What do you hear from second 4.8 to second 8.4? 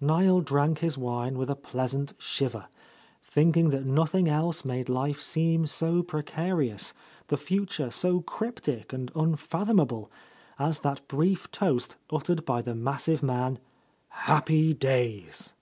life seem so precarious, the future so